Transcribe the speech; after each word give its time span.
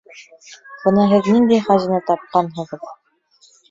—Бына 0.85 1.05
һеҙ 1.13 1.31
ниндәй 1.35 1.61
хазина 1.69 2.03
тапҡанһығыҙ! 2.11 2.93